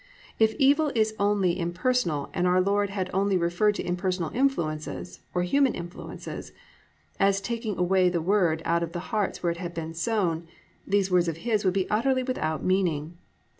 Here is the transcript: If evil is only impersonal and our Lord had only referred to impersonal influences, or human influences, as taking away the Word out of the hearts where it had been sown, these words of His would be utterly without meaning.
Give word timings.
If 0.39 0.55
evil 0.55 0.91
is 0.95 1.13
only 1.19 1.59
impersonal 1.59 2.31
and 2.33 2.47
our 2.47 2.59
Lord 2.59 2.89
had 2.89 3.11
only 3.13 3.37
referred 3.37 3.75
to 3.75 3.85
impersonal 3.85 4.31
influences, 4.33 5.19
or 5.31 5.43
human 5.43 5.75
influences, 5.75 6.53
as 7.19 7.39
taking 7.39 7.77
away 7.77 8.09
the 8.09 8.19
Word 8.19 8.63
out 8.65 8.81
of 8.81 8.93
the 8.93 9.13
hearts 9.13 9.43
where 9.43 9.51
it 9.51 9.59
had 9.59 9.75
been 9.75 9.93
sown, 9.93 10.47
these 10.87 11.11
words 11.11 11.27
of 11.27 11.37
His 11.45 11.63
would 11.63 11.75
be 11.75 11.87
utterly 11.91 12.23
without 12.23 12.63
meaning. 12.65 13.19